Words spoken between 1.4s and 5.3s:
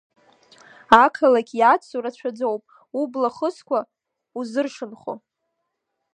иацу рацәаӡоуп, убла хызкуа, узыршанхо…